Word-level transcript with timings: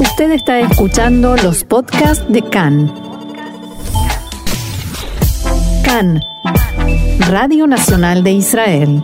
Usted 0.00 0.30
está 0.30 0.60
escuchando 0.60 1.34
los 1.42 1.64
podcasts 1.64 2.24
de 2.32 2.40
CAN. 2.40 2.86
CAN, 5.84 6.20
Radio 7.28 7.66
Nacional 7.66 8.22
de 8.22 8.30
Israel. 8.30 9.02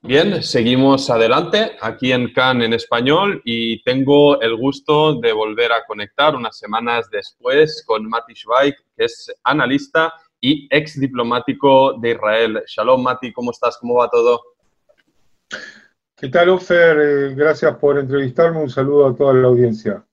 Bien, 0.00 0.42
seguimos 0.42 1.10
adelante 1.10 1.72
aquí 1.82 2.12
en 2.12 2.32
CAN 2.32 2.62
en 2.62 2.72
español 2.72 3.42
y 3.44 3.82
tengo 3.82 4.40
el 4.40 4.56
gusto 4.56 5.16
de 5.16 5.32
volver 5.32 5.70
a 5.72 5.84
conectar 5.84 6.34
unas 6.34 6.56
semanas 6.58 7.10
después 7.10 7.84
con 7.86 8.08
Mati 8.08 8.34
Schweig, 8.34 8.74
que 8.96 9.04
es 9.04 9.30
analista 9.44 10.14
y 10.40 10.66
ex 10.70 10.98
diplomático 10.98 11.98
de 12.00 12.12
Israel. 12.12 12.62
Shalom, 12.66 13.02
Mati, 13.02 13.32
¿cómo 13.32 13.50
estás? 13.50 13.76
¿Cómo 13.78 13.96
va 13.96 14.08
todo? 14.08 14.40
¿Qué 16.22 16.28
tal, 16.28 16.50
Ofer? 16.50 16.98
Eh, 17.00 17.34
gracias 17.34 17.76
por 17.78 17.98
entrevistarme. 17.98 18.60
Un 18.60 18.70
saludo 18.70 19.08
a 19.08 19.16
toda 19.16 19.34
la 19.34 19.48
audiencia. 19.48 20.06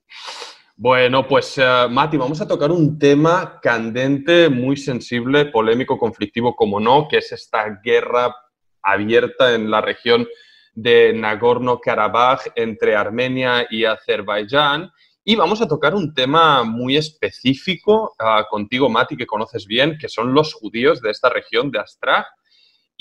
Bueno, 0.74 1.24
pues 1.24 1.56
uh, 1.56 1.88
Mati, 1.88 2.16
vamos 2.16 2.40
a 2.40 2.48
tocar 2.48 2.72
un 2.72 2.98
tema 2.98 3.60
candente, 3.62 4.48
muy 4.48 4.76
sensible, 4.76 5.46
polémico, 5.46 5.96
conflictivo, 5.96 6.56
como 6.56 6.80
no, 6.80 7.06
que 7.08 7.18
es 7.18 7.30
esta 7.30 7.80
guerra 7.84 8.34
abierta 8.82 9.54
en 9.54 9.70
la 9.70 9.82
región 9.82 10.26
de 10.74 11.12
Nagorno-Karabaj 11.14 12.54
entre 12.56 12.96
Armenia 12.96 13.68
y 13.70 13.84
Azerbaiyán. 13.84 14.90
Y 15.22 15.36
vamos 15.36 15.62
a 15.62 15.68
tocar 15.68 15.94
un 15.94 16.12
tema 16.12 16.64
muy 16.64 16.96
específico 16.96 18.16
uh, 18.18 18.50
contigo, 18.50 18.88
Mati, 18.88 19.16
que 19.16 19.28
conoces 19.28 19.64
bien, 19.64 19.96
que 19.96 20.08
son 20.08 20.34
los 20.34 20.54
judíos 20.54 21.00
de 21.02 21.12
esta 21.12 21.28
región 21.28 21.70
de 21.70 21.78
Astraj 21.78 22.26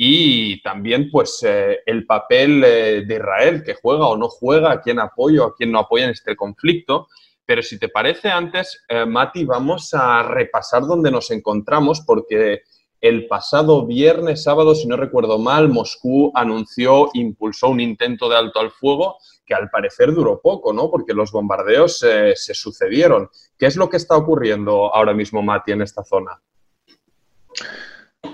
y 0.01 0.61
también 0.61 1.09
pues 1.11 1.43
eh, 1.45 1.79
el 1.85 2.05
papel 2.05 2.63
eh, 2.63 3.03
de 3.05 3.15
Israel, 3.15 3.63
que 3.65 3.73
juega 3.73 4.07
o 4.07 4.15
no 4.15 4.29
juega, 4.29 4.71
a 4.71 4.81
quién 4.81 4.97
apoya 4.97 5.43
o 5.43 5.47
a 5.47 5.55
quién 5.57 5.73
no 5.73 5.79
apoya 5.79 6.05
en 6.05 6.11
este 6.11 6.37
conflicto. 6.37 7.09
Pero 7.45 7.61
si 7.61 7.77
te 7.77 7.89
parece 7.89 8.29
antes, 8.29 8.85
eh, 8.87 9.05
Mati, 9.05 9.43
vamos 9.43 9.93
a 9.93 10.23
repasar 10.23 10.83
dónde 10.83 11.11
nos 11.11 11.31
encontramos 11.31 11.99
porque 12.07 12.61
el 13.01 13.27
pasado 13.27 13.85
viernes, 13.85 14.41
sábado, 14.41 14.73
si 14.73 14.87
no 14.87 14.95
recuerdo 14.95 15.37
mal, 15.37 15.67
Moscú 15.67 16.31
anunció, 16.33 17.09
impulsó 17.13 17.67
un 17.67 17.81
intento 17.81 18.29
de 18.29 18.37
alto 18.37 18.61
al 18.61 18.71
fuego 18.71 19.17
que 19.45 19.53
al 19.53 19.69
parecer 19.69 20.13
duró 20.13 20.39
poco, 20.39 20.71
¿no? 20.71 20.89
Porque 20.89 21.13
los 21.13 21.33
bombardeos 21.33 21.97
se 21.99 22.53
sucedieron. 22.53 23.29
¿Qué 23.57 23.65
es 23.65 23.75
lo 23.75 23.89
que 23.89 23.97
está 23.97 24.15
ocurriendo 24.15 24.95
ahora 24.95 25.13
mismo, 25.13 25.41
Mati, 25.41 25.73
en 25.73 25.81
esta 25.81 26.05
zona? 26.05 26.41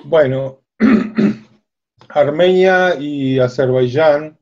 Bueno, 0.03 0.59
Armenia 2.09 2.95
y 2.99 3.39
Azerbaiyán 3.39 4.37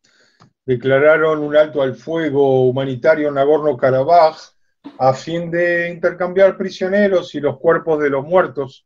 declararon 0.66 1.40
un 1.40 1.56
alto 1.56 1.82
al 1.82 1.96
fuego 1.96 2.68
humanitario 2.68 3.28
en 3.28 3.36
Nagorno-Karabaj 3.36 4.38
a 5.00 5.14
fin 5.14 5.50
de 5.52 5.90
intercambiar 5.90 6.58
prisioneros 6.58 7.34
y 7.36 7.40
los 7.40 7.60
cuerpos 7.60 8.00
de 8.00 8.10
los 8.10 8.26
muertos. 8.26 8.86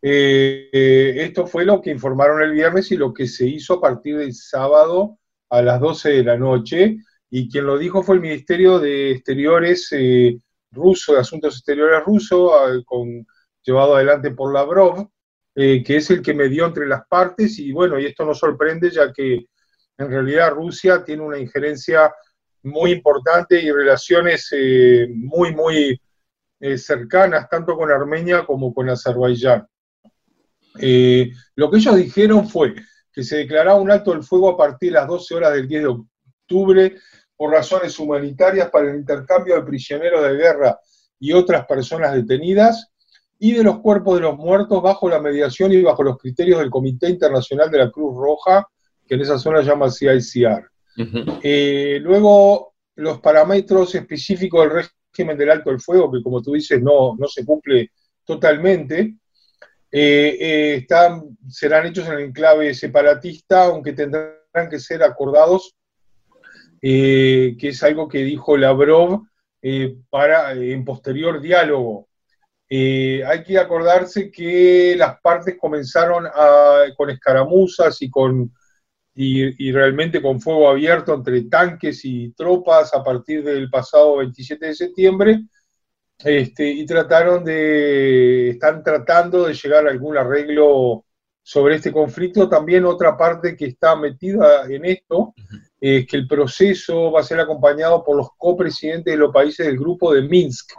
Eh, 0.00 1.14
esto 1.16 1.46
fue 1.46 1.64
lo 1.64 1.80
que 1.80 1.90
informaron 1.90 2.42
el 2.42 2.52
viernes 2.52 2.90
y 2.92 2.96
lo 2.96 3.12
que 3.12 3.26
se 3.26 3.46
hizo 3.46 3.74
a 3.74 3.80
partir 3.80 4.18
del 4.18 4.34
sábado 4.34 5.18
a 5.50 5.62
las 5.62 5.80
12 5.80 6.10
de 6.10 6.24
la 6.24 6.36
noche. 6.36 6.98
Y 7.30 7.50
quien 7.50 7.66
lo 7.66 7.78
dijo 7.78 8.02
fue 8.02 8.16
el 8.16 8.22
Ministerio 8.22 8.78
de 8.78 9.12
Exteriores 9.12 9.88
eh, 9.92 10.38
ruso, 10.70 11.14
de 11.14 11.20
Asuntos 11.20 11.56
Exteriores 11.56 12.04
ruso, 12.04 12.52
con, 12.84 13.26
llevado 13.62 13.96
adelante 13.96 14.30
por 14.30 14.52
Lavrov, 14.52 15.08
eh, 15.60 15.82
que 15.82 15.96
es 15.96 16.08
el 16.10 16.22
que 16.22 16.34
medió 16.34 16.66
entre 16.66 16.86
las 16.86 17.04
partes 17.08 17.58
y 17.58 17.72
bueno, 17.72 17.98
y 17.98 18.06
esto 18.06 18.24
nos 18.24 18.38
sorprende 18.38 18.92
ya 18.92 19.12
que 19.12 19.46
en 19.96 20.08
realidad 20.08 20.52
Rusia 20.52 21.02
tiene 21.02 21.24
una 21.24 21.36
injerencia 21.36 22.14
muy 22.62 22.92
importante 22.92 23.60
y 23.60 23.72
relaciones 23.72 24.50
eh, 24.52 25.08
muy, 25.12 25.52
muy 25.52 26.00
eh, 26.60 26.78
cercanas 26.78 27.48
tanto 27.48 27.76
con 27.76 27.90
Armenia 27.90 28.46
como 28.46 28.72
con 28.72 28.88
Azerbaiyán. 28.88 29.66
lo 30.74 31.70
que 31.70 31.76
ellos 31.76 31.96
dijeron 31.96 32.48
fue 32.48 32.76
que 33.12 33.24
se 33.24 33.38
declaraba 33.38 33.80
un 33.80 33.90
alto 33.90 34.12
del 34.12 34.22
fuego 34.22 34.50
a 34.50 34.56
partir 34.56 34.92
de 34.92 35.00
las 35.00 35.08
12 35.08 35.34
horas 35.34 35.54
del 35.54 35.66
10 35.66 35.82
de 35.82 35.88
octubre 35.88 36.96
por 37.34 37.50
razones 37.50 37.98
humanitarias 37.98 38.70
para 38.70 38.92
el 38.92 38.98
intercambio 38.98 39.56
de 39.56 39.62
prisioneros 39.64 40.22
de 40.22 40.36
guerra 40.36 40.78
y 41.18 41.32
otras 41.32 41.66
personas 41.66 42.14
detenidas 42.14 42.92
y 43.38 43.52
de 43.52 43.62
los 43.62 43.78
cuerpos 43.78 44.16
de 44.16 44.22
los 44.22 44.36
muertos 44.36 44.82
bajo 44.82 45.08
la 45.08 45.20
mediación 45.20 45.72
y 45.72 45.82
bajo 45.82 46.02
los 46.02 46.18
criterios 46.18 46.58
del 46.58 46.70
Comité 46.70 47.08
Internacional 47.08 47.70
de 47.70 47.78
la 47.78 47.90
Cruz 47.90 48.16
Roja, 48.16 48.66
que 49.06 49.14
en 49.14 49.20
esa 49.20 49.38
zona 49.38 49.62
llama 49.62 49.90
CICR. 49.90 50.70
Eh, 51.42 52.00
luego, 52.02 52.74
los 52.96 53.20
parámetros 53.20 53.94
específicos 53.94 54.62
del 54.62 54.84
régimen 55.12 55.38
del 55.38 55.50
alto 55.50 55.70
el 55.70 55.80
fuego, 55.80 56.10
que 56.10 56.22
como 56.22 56.42
tú 56.42 56.52
dices 56.52 56.82
no, 56.82 57.14
no 57.16 57.28
se 57.28 57.44
cumple 57.44 57.92
totalmente, 58.24 59.14
eh, 59.90 60.36
eh, 60.40 60.74
están, 60.80 61.38
serán 61.48 61.86
hechos 61.86 62.06
en 62.08 62.14
el 62.14 62.20
enclave 62.20 62.74
separatista, 62.74 63.66
aunque 63.66 63.92
tendrán 63.92 64.68
que 64.68 64.80
ser 64.80 65.04
acordados, 65.04 65.76
que 66.80 67.56
es 67.60 67.82
algo 67.82 68.08
que 68.08 68.18
dijo 68.18 68.56
Lavrov 68.56 69.22
para 70.10 70.52
en 70.52 70.84
posterior 70.84 71.40
diálogo 71.40 72.07
eh, 72.70 73.22
hay 73.26 73.42
que 73.42 73.58
acordarse 73.58 74.30
que 74.30 74.94
las 74.96 75.20
partes 75.20 75.56
comenzaron 75.58 76.24
con 76.96 77.10
escaramuzas 77.10 78.02
y, 78.02 78.10
con, 78.10 78.52
y, 79.14 79.72
realmente 79.72 80.20
con 80.20 80.40
fuego 80.40 80.68
abierto 80.68 81.14
entre 81.14 81.42
tanques 81.44 82.04
y 82.04 82.32
tropas 82.32 82.92
a 82.92 83.02
partir 83.02 83.42
del 83.42 83.70
pasado 83.70 84.18
27 84.18 84.66
de 84.66 84.74
septiembre 84.74 85.40
este, 86.18 86.68
y 86.68 86.84
trataron 86.84 87.44
de, 87.44 88.50
están 88.50 88.82
tratando 88.82 89.46
de 89.46 89.54
llegar 89.54 89.86
a 89.86 89.90
algún 89.90 90.18
arreglo 90.18 91.04
sobre 91.42 91.76
este 91.76 91.92
conflicto. 91.92 92.48
También 92.48 92.84
otra 92.84 93.16
parte 93.16 93.56
que 93.56 93.66
está 93.66 93.96
metida 93.96 94.66
en 94.68 94.84
esto 94.84 95.32
es 95.80 96.06
que 96.06 96.16
el 96.16 96.28
proceso 96.28 97.12
va 97.12 97.20
a 97.20 97.24
ser 97.24 97.40
acompañado 97.40 98.04
por 98.04 98.16
los 98.16 98.28
copresidentes 98.36 99.14
de 99.14 99.18
los 99.18 99.32
países 99.32 99.64
del 99.64 99.78
grupo 99.78 100.12
de 100.12 100.22
Minsk 100.22 100.72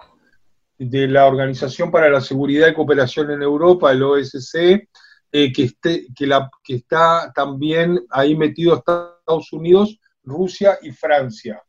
de 0.80 1.08
la 1.08 1.28
Organización 1.28 1.92
para 1.92 2.10
la 2.10 2.22
Seguridad 2.22 2.70
y 2.70 2.74
Cooperación 2.74 3.30
en 3.32 3.42
Europa, 3.42 3.92
el 3.92 4.02
OSCE, 4.02 4.88
eh, 5.32 5.54
que, 5.54 5.64
esté, 5.64 6.08
que, 6.16 6.26
la, 6.26 6.50
que 6.64 6.76
está 6.76 7.32
también 7.36 8.00
ahí 8.10 8.36
metido 8.36 8.76
Estados 8.76 9.54
Unidos, 9.54 10.00
Rusia 10.24 10.80
y 10.82 10.92
Francia. 10.92 11.62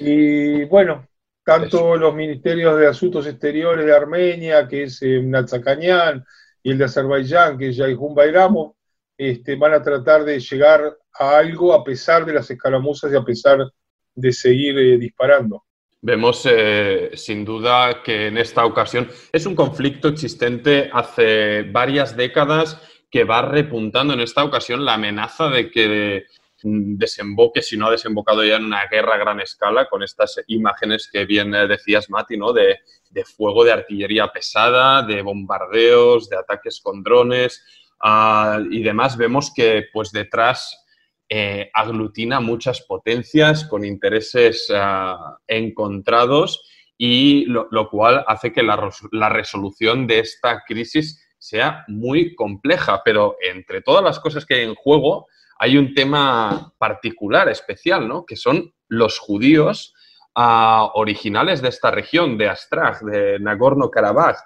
Y 0.00 0.64
bueno, 0.64 1.06
tanto 1.44 1.96
los 1.96 2.14
ministerios 2.14 2.78
de 2.78 2.88
Asuntos 2.88 3.26
Exteriores 3.26 3.86
de 3.86 3.94
Armenia, 3.94 4.66
que 4.66 4.84
es 4.84 5.00
eh, 5.02 5.22
y 6.62 6.70
el 6.70 6.78
de 6.78 6.84
Azerbaiyán, 6.84 7.58
que 7.58 7.68
es 7.68 7.76
Yaihun 7.76 8.14
Bayramov, 8.14 8.74
este, 9.16 9.54
van 9.54 9.74
a 9.74 9.82
tratar 9.82 10.24
de 10.24 10.40
llegar 10.40 10.96
a 11.12 11.36
algo 11.38 11.72
a 11.72 11.84
pesar 11.84 12.24
de 12.24 12.32
las 12.32 12.50
escaramuzas 12.50 13.12
y 13.12 13.16
a 13.16 13.22
pesar 13.22 13.70
de 14.14 14.32
seguir 14.32 14.78
eh, 14.78 14.98
disparando. 14.98 15.63
Vemos 16.06 16.42
eh, 16.44 17.12
sin 17.14 17.46
duda 17.46 18.02
que 18.02 18.26
en 18.26 18.36
esta 18.36 18.66
ocasión 18.66 19.08
es 19.32 19.46
un 19.46 19.54
conflicto 19.54 20.08
existente 20.08 20.90
hace 20.92 21.62
varias 21.62 22.14
décadas 22.14 22.78
que 23.10 23.24
va 23.24 23.40
repuntando 23.40 24.12
en 24.12 24.20
esta 24.20 24.44
ocasión 24.44 24.84
la 24.84 24.94
amenaza 24.94 25.48
de 25.48 25.70
que 25.70 26.26
desemboque, 26.62 27.62
si 27.62 27.78
no 27.78 27.86
ha 27.86 27.90
desembocado 27.90 28.44
ya 28.44 28.56
en 28.56 28.66
una 28.66 28.86
guerra 28.86 29.14
a 29.14 29.18
gran 29.18 29.40
escala, 29.40 29.88
con 29.88 30.02
estas 30.02 30.38
imágenes 30.48 31.08
que 31.10 31.24
bien 31.24 31.54
eh, 31.54 31.66
decías, 31.66 32.10
Mati, 32.10 32.36
¿no? 32.36 32.52
de, 32.52 32.80
fuego 33.24 33.64
de 33.64 33.72
artillería 33.72 34.28
pesada, 34.28 35.00
de 35.04 35.22
bombardeos, 35.22 36.28
de 36.28 36.36
ataques 36.36 36.82
con 36.82 37.02
drones 37.02 37.64
ah, 38.00 38.58
y 38.70 38.82
demás. 38.82 39.16
Vemos 39.16 39.54
que 39.56 39.86
pues 39.90 40.12
detrás 40.12 40.83
eh, 41.36 41.68
aglutina 41.74 42.38
muchas 42.38 42.82
potencias 42.82 43.64
con 43.64 43.84
intereses 43.84 44.70
ah, 44.72 45.36
encontrados 45.48 46.64
y 46.96 47.46
lo, 47.46 47.90
cual 47.90 48.24
hace 48.28 48.52
que 48.52 48.62
la, 48.62 49.28
resolución 49.30 50.06
de 50.06 50.20
esta 50.20 50.62
crisis 50.64 51.26
sea 51.36 51.84
muy 51.88 52.36
compleja. 52.36 53.02
Pero 53.04 53.34
entre 53.42 53.82
todas 53.82 54.04
las 54.04 54.20
cosas 54.20 54.46
que 54.46 54.54
hay 54.54 54.60
en 54.60 54.76
juego, 54.76 55.26
hay 55.58 55.76
un 55.76 55.92
tema 55.92 56.72
particular, 56.78 57.48
especial, 57.48 58.06
¿no? 58.06 58.24
que 58.24 58.36
son 58.36 58.72
los 58.86 59.18
judíos 59.18 59.92
ah, 60.36 60.88
originales 60.94 61.60
de 61.60 61.70
esta 61.70 61.90
región, 61.90 62.38
de 62.38 62.48
Astraj, 62.48 63.00
de 63.00 63.40
Nagorno-Karabaj. 63.40 64.36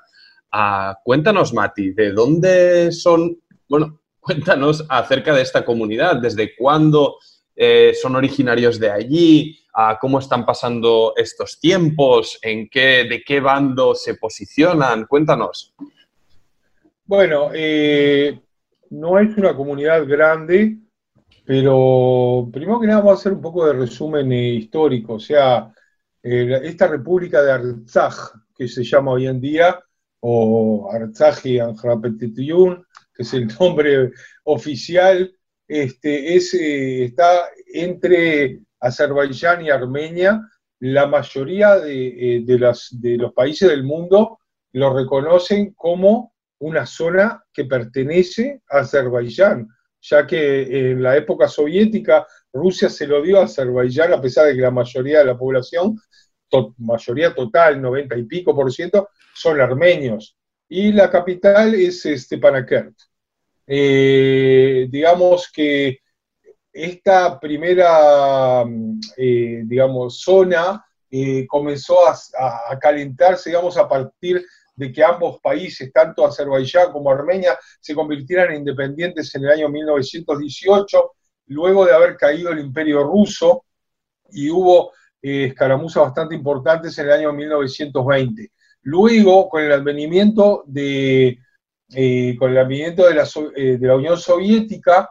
Ah, 0.53 0.97
cuéntanos, 1.05 1.53
Mati, 1.53 1.93
¿de 1.93 2.13
dónde 2.13 2.93
son? 2.93 3.37
Bueno, 3.69 4.01
Cuéntanos 4.29 4.85
acerca 4.91 5.33
de 5.33 5.41
esta 5.41 5.65
comunidad, 5.65 6.17
desde 6.17 6.55
cuándo 6.55 7.17
eh, 7.57 7.95
son 7.95 8.15
originarios 8.15 8.79
de 8.79 8.91
allí, 8.91 9.59
cómo 10.01 10.19
están 10.19 10.45
pasando 10.45 11.15
estos 11.17 11.59
tiempos, 11.59 12.39
en 12.43 12.69
qué, 12.69 13.07
de 13.09 13.23
qué 13.25 13.41
bando 13.41 13.95
se 13.95 14.17
posicionan. 14.17 15.07
Cuéntanos. 15.07 15.75
Bueno, 17.07 17.51
eh, 17.55 18.39
no 18.91 19.19
es 19.19 19.35
una 19.39 19.57
comunidad 19.57 20.07
grande, 20.07 20.77
Pero 21.47 22.51
primero 22.53 22.79
que 22.79 22.87
nada 22.87 23.01
vamos 23.01 23.13
a 23.13 23.21
hacer 23.21 23.33
un 23.33 23.41
poco 23.41 23.65
de 23.65 23.73
resumen 23.73 24.31
eh, 24.31 24.51
histórico, 24.57 25.15
o 25.15 25.19
sea, 25.19 25.73
eh, 26.23 26.61
esta 26.65 26.87
república 26.87 27.41
de 27.41 27.53
Artsaj, 27.53 28.15
que 28.55 28.69
se 28.69 28.85
llama 28.85 29.13
hoy 29.13 29.27
en 29.27 29.41
día, 29.41 29.81
o 30.21 30.91
Artsaj 30.93 31.47
y 31.47 31.59
Anjapetituyun, 31.59 32.85
que 33.19 33.25
es 33.25 33.35
el 33.35 33.49
nombre 33.61 34.13
oficial, 34.45 35.35
este, 35.67 36.37
es, 36.37 36.55
eh, 36.55 37.05
está 37.05 37.49
entre 37.67 38.61
Azerbaiyán 38.81 39.67
y 39.67 39.71
Armenia. 39.71 40.41
La 40.81 41.09
mayoría 41.09 41.77
de, 41.81 42.45
de 42.47 43.17
los 43.19 43.33
países 43.35 43.69
del 43.69 43.83
mundo 43.83 44.39
lo 44.73 44.97
reconocen 44.97 45.75
como 45.75 46.35
una 46.61 46.87
zona 46.87 47.45
que 47.53 47.65
pertenece 47.65 48.63
a 48.71 48.79
Azerbaiyán, 48.79 49.69
ya 50.01 50.25
que 50.25 50.91
en 50.91 51.03
la 51.03 51.17
época 51.17 51.49
soviética 51.49 52.25
Rusia 52.53 52.89
se 52.89 53.07
lo 53.09 53.21
dio 53.21 53.41
a 53.41 53.45
Azerbaiyán 53.45 54.13
a 54.13 54.21
pesar 54.21 54.47
de 54.47 54.55
que 54.55 54.61
la 54.61 54.71
mayoría 54.71 55.19
de 55.19 55.25
la 55.25 55.37
población, 55.37 56.01
mayoría 56.79 57.35
total, 57.35 57.83
90 57.83 58.17
y 58.17 58.23
pico 58.25 58.55
por 58.55 58.73
ciento, 58.73 59.09
son 59.35 59.61
armenios. 59.61 60.37
Y 60.69 60.93
la 60.93 61.11
capital 61.11 61.75
es 61.75 62.03
Stepanakert. 62.03 62.95
Eh, 63.71 64.87
digamos 64.89 65.53
que 65.53 65.99
esta 66.73 67.39
primera, 67.39 68.65
eh, 69.15 69.63
digamos, 69.67 70.23
zona 70.23 70.83
eh, 71.11 71.47
comenzó 71.47 71.99
a, 72.09 72.79
calentarse, 72.81 73.51
digamos, 73.51 73.77
a 73.77 73.87
partir 73.87 74.43
de 74.75 74.91
que 74.91 75.05
ambos 75.05 75.39
países, 75.43 75.93
tanto 75.93 76.25
Azerbaiyán 76.25 76.93
como 76.93 77.11
Armenia, 77.11 77.59
se 77.79 77.95
convirtieran 77.95 78.53
en 78.53 78.61
independientes 78.61 79.35
en 79.35 79.45
el 79.45 79.51
año 79.51 79.69
1918, 79.69 81.13
luego 81.49 81.85
de 81.85 81.93
haber 81.93 82.17
caído 82.17 82.51
el 82.51 82.61
imperio 82.61 83.03
ruso, 83.03 83.65
y 84.31 84.49
hubo 84.49 84.93
escaramuzas 85.21 86.05
bastante 86.05 86.35
importantes 86.35 86.97
en 86.99 87.07
el 87.07 87.13
año 87.13 87.33
1920. 87.35 88.51
Luego, 88.83 89.49
con 89.49 89.63
el 89.63 89.73
advenimiento 89.73 90.65
de, 90.67 91.39
eh, 91.95 92.37
con 92.39 92.51
el 92.51 92.59
advenimiento 92.59 93.07
de 93.07 93.15
la, 93.15 93.29
eh, 93.57 93.79
de 93.79 93.87
la 93.87 93.97
Unión 93.97 94.19
Soviética, 94.19 95.11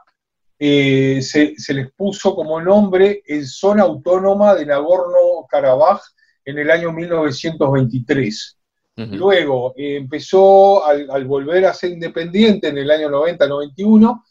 se, 0.59 1.21
se, 1.21 1.73
les 1.73 1.91
puso 1.91 2.33
como 2.33 2.59
nombre 2.59 3.21
el 3.27 3.45
Zona 3.45 3.83
Autónoma 3.83 4.55
de 4.55 4.65
Nagorno-Karabaj 4.65 6.01
en 6.45 6.57
el 6.57 6.71
año 6.71 6.91
1923. 6.91 8.57
Luego 8.97 9.75
eh, 9.77 9.97
empezó, 9.97 10.83
al, 10.83 11.25
volver 11.25 11.65
a 11.65 11.73
ser 11.73 11.91
independiente 11.91 12.69
en 12.69 12.79
el 12.79 12.89
año 12.89 13.09
90-91, 13.09 14.23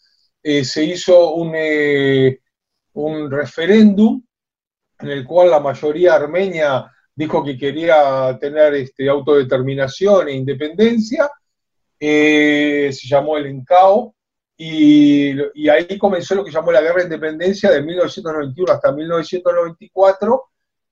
eh, 0.42 0.64
se 0.64 0.82
hizo 0.82 1.34
un, 1.34 1.52
eh, 1.54 2.40
un 2.94 3.30
referéndum 3.30 4.20
en 4.98 5.08
el 5.08 5.24
cual 5.24 5.50
la 5.50 5.60
mayoría 5.60 6.14
armenia 6.14 6.90
dijo 7.14 7.44
que 7.44 7.56
quería 7.56 8.36
tener 8.40 8.74
este, 8.74 9.08
autodeterminación 9.08 10.28
e 10.28 10.32
independencia, 10.32 11.30
se 11.98 13.08
llamó 13.08 13.36
el 13.36 13.46
ENCAO, 13.46 14.14
y, 14.58 15.34
y, 15.54 15.68
ahí 15.68 15.98
comenzó 15.98 16.34
lo 16.34 16.42
que 16.42 16.50
llamó 16.50 16.72
la 16.72 16.80
Guerra 16.80 17.00
de 17.00 17.04
Independencia 17.04 17.70
de 17.70 17.82
1991 17.82 18.72
hasta 18.72 18.90
1994, 18.90 20.44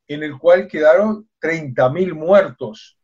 en 0.08 0.22
el 0.22 0.38
cual 0.38 0.68
quedaron 0.68 1.28
30.000 1.40 2.12
muertos. 2.14 2.98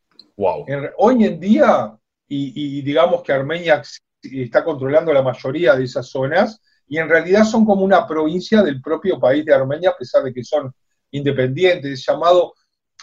Hoy 0.97 1.25
en 1.25 1.38
día, 1.38 1.94
y, 2.29 2.82
digamos 2.82 3.23
que 3.23 3.32
Armenia 3.32 3.82
está 4.23 4.64
controlando 4.64 5.12
la 5.12 5.23
mayoría 5.23 5.75
de 5.75 5.85
esas 5.85 6.08
zonas, 6.08 6.61
y 6.87 6.99
en 6.99 7.08
realidad 7.08 7.44
son 7.44 7.64
como 7.64 7.85
una 7.85 8.06
provincia 8.06 8.62
del 8.62 8.81
propio 8.81 9.20
país 9.20 9.44
de 9.44 9.55
Armenia, 9.55 9.91
a 9.91 9.96
pesar 9.96 10.23
de 10.25 10.32
que 10.32 10.43
son 10.43 10.73
independientes, 11.11 11.93
es 11.93 12.06
llamado 12.06 12.55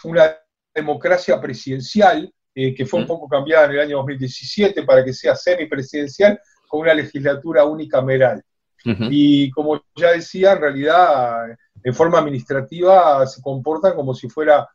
una 0.04 0.36
democracia 0.74 1.40
presidencial, 1.40 2.32
eh, 2.60 2.74
que 2.74 2.84
fue 2.84 2.98
un 2.98 3.06
poco 3.06 3.28
cambiada 3.28 3.66
en 3.66 3.70
el 3.70 3.78
año 3.78 3.98
2017 3.98 4.82
para 4.82 5.04
que 5.04 5.12
sea 5.12 5.36
semipresidencial, 5.36 6.40
con 6.66 6.80
una 6.80 6.92
legislatura 6.92 7.64
unicameral. 7.64 8.42
Y 8.84 9.48
como 9.52 9.80
ya 9.94 10.10
decía, 10.10 10.54
en 10.54 10.60
realidad, 10.60 11.56
en 11.84 11.94
forma 11.94 12.18
administrativa, 12.18 13.24
se 13.28 13.40
comportan 13.42 13.94
como 13.94 14.12
si 14.12 14.28
fuera 14.28 14.68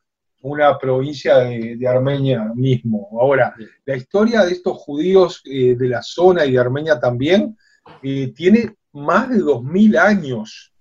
una 0.44 0.78
provincia 0.78 1.40
de, 1.40 1.86
Armenia 1.86 2.54
mismo. 2.56 3.10
Ahora, 3.20 3.54
la 3.86 3.98
historia 3.98 4.46
de 4.46 4.54
estos 4.54 4.78
judíos 4.78 5.42
eh, 5.44 5.76
de 5.76 5.90
la 5.90 6.02
zona 6.02 6.46
y 6.46 6.54
de 6.54 6.60
Armenia 6.60 6.98
también 7.02 7.58
eh, 8.02 8.32
tiene 8.34 8.78
más 8.94 9.30
de 9.30 9.40
2.000 9.40 9.98
años. 9.98 10.72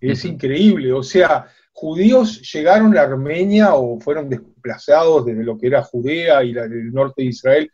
Es 0.00 0.24
increíble, 0.24 0.92
o 0.92 1.02
sea, 1.02 1.48
judíos 1.72 2.40
llegaron 2.52 2.96
a 2.96 3.02
Armenia 3.02 3.74
o 3.74 3.98
fueron 3.98 4.28
desplazados 4.58 5.24
desde 5.24 5.44
lo 5.44 5.56
que 5.56 5.68
era 5.68 5.82
Judea 5.82 6.42
y 6.44 6.50
el 6.50 6.92
norte 6.92 7.22
de 7.22 7.28
Israel 7.28 7.70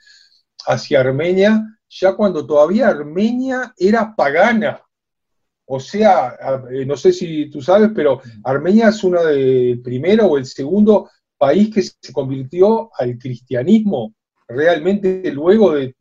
hacia 0.66 1.00
Armenia, 1.00 1.62
ya 1.88 2.14
cuando 2.14 2.46
todavía 2.46 2.88
Armenia 2.88 3.72
era 3.76 4.14
pagana. 4.14 4.81
O 5.66 5.81
sea, 5.81 6.36
eh, 6.70 6.84
no 6.84 6.96
sé 6.96 7.12
si 7.12 7.48
tú 7.50 7.62
sabes, 7.62 7.90
pero 7.94 8.20
Armenia 8.44 8.88
es 8.88 9.02
uno 9.02 9.25
del 9.25 9.81
primero 9.82 10.26
o 10.26 10.38
el 10.38 10.44
segundo 10.44 11.10
país 11.38 11.72
que 11.72 11.82
se 11.82 12.12
convirtió 12.12 12.90
al 12.98 13.19
cristianismo 13.19 14.14
realmente 14.48 15.31
luego 15.32 15.72
de, 15.72 15.94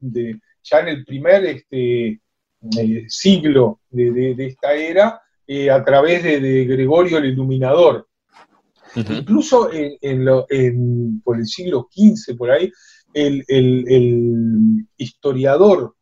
ya 0.63 0.79
en 0.79 0.87
el 0.89 1.05
primer 1.05 1.45
este, 1.45 2.19
eh, 2.77 3.05
siglo 3.07 3.81
de, 3.89 4.35
esta 4.37 4.73
era, 4.73 5.21
eh, 5.47 5.69
a 5.69 5.83
través 5.83 6.23
de, 6.23 6.65
Gregorio 6.65 7.17
el 7.17 7.25
Iluminador. 7.25 8.07
Incluso 8.95 9.69
en, 9.71 11.21
por 11.23 11.37
el 11.37 11.45
siglo 11.47 11.89
XV, 11.91 12.37
por 12.37 12.51
ahí, 12.51 12.71
el, 13.13 14.85
historiador 14.97 15.95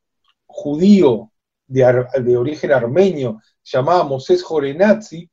judío 0.45 1.31
de, 1.67 2.37
origen 2.37 2.71
armenio, 2.71 3.41
llamado 3.63 4.05
Moses 4.05 4.43
Jorenazzi, 4.43 5.29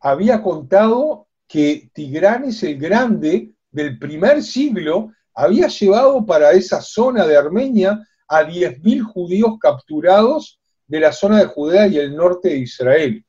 había 0.00 0.42
contado 0.42 1.28
que 1.46 1.90
Tigranes 1.92 2.62
el 2.62 2.78
Grande 2.78 3.52
del 3.70 3.98
primer 3.98 4.42
siglo 4.42 5.12
había 5.34 5.68
llevado 5.68 6.24
para 6.24 6.52
esa 6.52 6.80
zona 6.80 7.26
de 7.26 7.36
Armenia 7.36 8.06
a 8.28 8.42
10.000 8.42 9.02
judíos 9.02 9.58
capturados 9.60 10.60
de 10.86 11.00
la 11.00 11.12
zona 11.12 11.38
de 11.38 11.46
Judea 11.46 11.86
y 11.86 11.98
el 11.98 12.14
norte 12.14 12.50
de 12.50 12.58
Israel. 12.58 13.24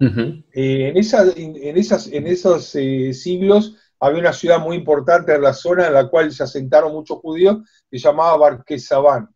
Eh, 0.00 0.44
en, 0.52 0.96
en, 0.96 1.76
esas, 1.76 2.08
en, 2.08 2.26
esos 2.26 2.74
eh, 2.74 3.12
siglos 3.14 3.76
había 4.00 4.20
una 4.20 4.32
ciudad 4.32 4.58
muy 4.58 4.76
importante 4.76 5.34
en 5.34 5.42
la 5.42 5.54
zona 5.54 5.86
en 5.86 5.94
la 5.94 6.08
cual 6.08 6.30
se 6.32 6.42
asentaron 6.42 6.92
muchos 6.92 7.18
judíos, 7.18 7.58
que 7.90 7.98
se 7.98 8.08
llamaba 8.08 8.36
Barquesabán 8.36 9.28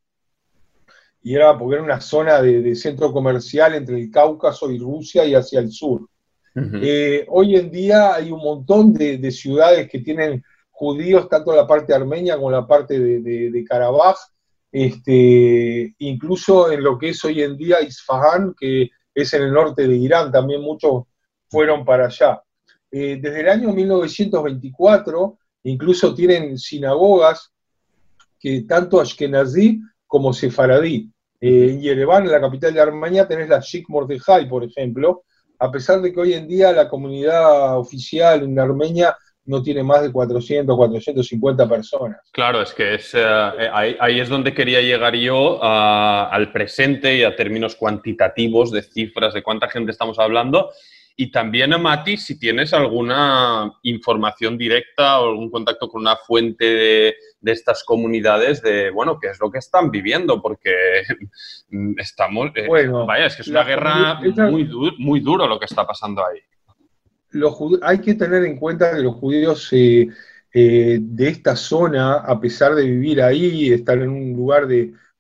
y 1.23 1.35
era 1.35 1.57
porque 1.59 1.75
era 1.75 1.85
una 1.85 2.01
zona 2.01 2.41
de, 2.41 2.75
centro 2.75 3.13
comercial 3.13 3.75
entre 3.75 4.01
el 4.01 4.11
Cáucaso 4.11 4.71
y 4.71 4.79
Rusia 4.79 5.25
y 5.25 5.35
hacia 5.35 5.61
el 5.61 5.71
sur. 5.71 6.09
Eh, 6.55 7.25
hoy 7.29 7.55
en 7.55 7.71
día 7.71 8.15
hay 8.15 8.33
un 8.33 8.41
montón 8.41 8.93
de, 8.93 9.31
ciudades 9.31 9.89
que 9.89 10.01
tienen 10.01 10.43
judíos, 10.71 11.29
tanto 11.29 11.51
en 11.51 11.59
la 11.59 11.67
parte 11.67 11.95
armenia 11.95 12.37
como 12.37 12.49
en 12.49 12.57
la 12.57 12.67
parte 12.67 12.99
de, 12.99 13.51
de, 13.51 13.65
Karabaj, 13.65 14.17
este, 14.73 15.95
incluso 15.99 16.71
en 16.73 16.83
lo 16.83 16.99
que 16.99 17.11
es 17.11 17.25
hoy 17.25 17.43
en 17.43 17.57
día 17.57 17.81
Isfahan, 17.81 18.55
que 18.59 18.91
es 19.23 19.33
en 19.35 19.43
el 19.43 19.53
norte 19.53 19.87
de 19.87 19.97
Irán, 19.97 20.31
también 20.31 20.63
muchos 20.63 21.05
fueron 21.49 21.85
para 21.85 22.07
allá. 22.07 22.43
Eh, 22.91 23.19
desde 23.21 23.41
el 23.41 23.49
año 23.49 23.73
1924, 23.73 25.39
incluso 25.65 26.15
tienen 26.15 26.59
sinagogas 26.59 27.53
que 28.39 28.63
tanto 28.63 29.01
Ashkenazí 29.01 29.81
como 30.07 30.33
sefaradí. 30.33 31.11
Eh, 31.41 31.71
en 31.71 31.81
Yerevan, 31.81 32.27
la 32.29 32.41
capital 32.41 32.75
de 32.75 32.81
Armenia, 32.81 33.29
tenés 33.29 33.49
la 33.49 33.61
Sheikh 33.61 33.89
Mordejai, 33.89 34.49
por 34.49 34.65
ejemplo, 34.65 35.25
a 35.59 35.71
pesar 35.71 36.01
de 36.01 36.13
que 36.13 36.21
hoy 36.21 36.33
en 36.35 36.47
día 36.47 36.73
la 36.73 36.89
comunidad 36.89 37.79
oficial 37.79 38.43
en 38.43 38.59
Armenia 38.59 39.17
no 39.49 39.63
tiene 39.63 39.83
más 39.83 40.03
de 40.03 40.13
400, 40.13 40.77
450 40.77 41.69
personas. 41.69 42.19
Claro, 42.33 42.61
es 42.61 42.75
que 42.75 42.95
es, 42.97 43.15
eh, 43.15 43.71
ahí, 43.73 44.21
es 44.21 44.29
donde 44.29 44.53
quería 44.53 44.83
llegar 44.83 45.17
yo 45.17 45.59
al 45.63 46.53
presente 46.53 47.17
y 47.17 47.23
a 47.25 47.35
términos 47.35 47.75
cuantitativos 47.75 48.71
de 48.71 48.83
cifras 48.83 49.33
de 49.33 49.43
cuánta 49.43 49.69
gente 49.69 49.91
estamos 49.91 50.19
hablando. 50.19 50.71
Y 51.17 51.33
también, 51.33 51.71
Mati, 51.81 52.19
si 52.19 52.39
tienes 52.39 52.75
alguna 52.75 53.73
información 53.83 54.59
directa 54.59 55.19
o 55.21 55.31
algún 55.31 55.51
contacto 55.51 55.89
con 55.89 56.03
una 56.03 56.17
fuente 56.17 56.65
de, 56.67 57.15
estas 57.43 57.83
comunidades 57.85 58.61
de, 58.61 58.91
bueno, 58.91 59.19
qué 59.19 59.29
es 59.29 59.41
lo 59.41 59.51
que 59.51 59.59
están 59.59 59.91
viviendo, 59.91 60.43
porque 60.43 60.75
estamos, 61.97 62.51
eh, 62.55 62.67
bueno, 62.69 63.07
vaya, 63.07 63.27
es 63.27 63.35
que 63.35 63.43
es 63.43 63.49
una 63.49 63.65
guerra 63.65 64.21
muy, 64.51 64.69
muy 64.99 65.21
duro 65.21 65.49
lo 65.49 65.59
que 65.59 65.65
está 65.65 65.87
pasando 65.87 66.25
ahí. 66.25 66.39
Hay 67.83 68.01
que 68.01 68.15
tener 68.15 68.45
en 68.45 68.59
cuenta 68.59 68.95
que 68.95 69.03
los 69.03 69.17
judíos 69.17 69.69
eh, 69.73 70.09
eh, 70.53 70.99
de 71.01 71.29
esta 71.29 71.57
zona, 71.57 72.15
a 72.15 72.41
pesar 72.41 72.75
de 72.75 72.85
vivir 72.85 73.23
ahí, 73.23 73.73
estar 73.73 73.99
en 73.99 74.11
un 74.11 74.37
lugar 74.37 74.67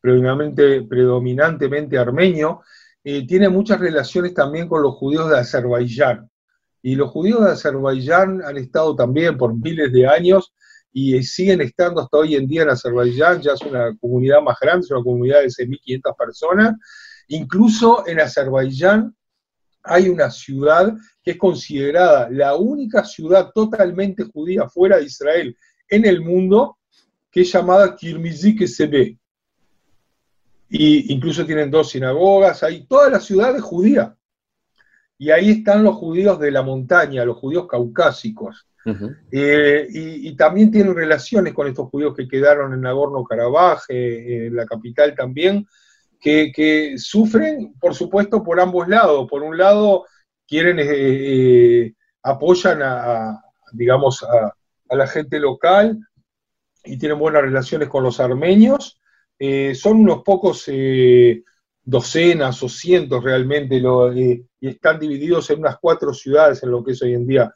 predominantemente 0.00 1.98
armenio, 1.98 2.62
eh, 3.04 3.26
tiene 3.26 3.48
muchas 3.48 3.80
relaciones 3.80 4.34
también 4.34 4.68
con 4.68 4.82
los 4.82 4.94
judíos 4.94 5.30
de 5.30 5.38
Azerbaiyán. 5.38 6.30
Y 6.82 6.94
los 6.94 7.10
judíos 7.10 7.44
de 7.44 7.52
Azerbaiyán 7.52 8.42
han 8.44 8.56
estado 8.56 8.94
también 8.96 9.36
por 9.36 9.54
miles 9.54 9.92
de 9.92 10.06
años 10.06 10.54
y 10.92 11.22
siguen 11.22 11.60
estando 11.60 12.00
hasta 12.00 12.18
hoy 12.18 12.34
en 12.34 12.46
día 12.46 12.62
en 12.62 12.70
Azerbaiyán, 12.70 13.40
ya 13.42 13.52
es 13.52 13.60
una 13.62 13.96
comunidad 13.98 14.40
más 14.42 14.56
grande, 14.60 14.84
es 14.84 14.90
una 14.90 15.02
comunidad 15.02 15.40
de 15.40 15.48
6.500 15.48 16.16
personas. 16.16 16.74
Incluso 17.28 18.06
en 18.06 18.20
Azerbaiyán 18.20 19.14
hay 19.88 20.08
una 20.08 20.30
ciudad 20.30 20.94
que 21.22 21.32
es 21.32 21.36
considerada 21.36 22.28
la 22.30 22.54
única 22.56 23.04
ciudad 23.04 23.50
totalmente 23.54 24.24
judía 24.24 24.68
fuera 24.68 24.98
de 24.98 25.04
Israel 25.04 25.56
en 25.88 26.04
el 26.04 26.20
mundo, 26.20 26.78
que 27.30 27.42
es 27.42 27.52
llamada 27.52 27.96
Kirmizi 27.96 28.56
ve 28.86 29.18
Y 30.68 31.12
incluso 31.14 31.46
tienen 31.46 31.70
dos 31.70 31.90
sinagogas, 31.90 32.62
hay 32.62 32.86
toda 32.86 33.10
la 33.10 33.20
ciudad 33.20 33.56
es 33.56 33.62
judía. 33.62 34.14
Y 35.16 35.30
ahí 35.30 35.50
están 35.50 35.82
los 35.82 35.96
judíos 35.96 36.38
de 36.38 36.50
la 36.50 36.62
montaña, 36.62 37.24
los 37.24 37.38
judíos 37.38 37.66
caucásicos. 37.66 38.68
Eh, 39.30 39.86
y, 39.90 40.34
también 40.34 40.70
tienen 40.70 40.94
relaciones 40.94 41.52
con 41.52 41.66
estos 41.66 41.90
judíos 41.90 42.14
que 42.16 42.26
quedaron 42.26 42.72
en 42.72 42.80
Nagorno-Karabaj, 42.80 43.82
eh, 43.90 44.46
en 44.46 44.56
la 44.56 44.64
capital 44.64 45.14
también, 45.14 45.66
que, 46.20 46.94
sufren, 46.96 47.74
por 47.80 47.94
supuesto, 47.94 48.42
por 48.42 48.60
ambos 48.60 48.88
lados. 48.88 49.28
Por 49.28 49.42
un 49.42 49.56
lado, 49.56 50.06
quieren, 50.46 50.78
eh, 50.80 51.94
apoyan 52.22 52.82
a, 52.82 53.40
digamos, 53.72 54.22
a, 54.22 54.52
la 54.94 55.06
gente 55.06 55.38
local 55.38 55.98
y 56.84 56.96
tienen 56.96 57.18
buenas 57.18 57.42
relaciones 57.42 57.88
con 57.88 58.02
los 58.02 58.20
armenios. 58.20 58.98
son 59.74 60.00
unos 60.00 60.22
pocos 60.22 60.66
docenas 61.82 62.62
o 62.62 62.68
cientos 62.68 63.22
realmente, 63.22 63.80
lo, 63.80 64.12
y 64.14 64.46
están 64.60 64.98
divididos 64.98 65.48
en 65.50 65.60
unas 65.60 65.78
cuatro 65.78 66.12
ciudades 66.12 66.62
en 66.62 66.70
lo 66.70 66.84
que 66.84 66.92
es 66.92 67.02
hoy 67.02 67.14
en 67.14 67.26
día 67.26 67.52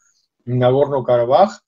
Nagorno-Karabaj, 0.47 1.61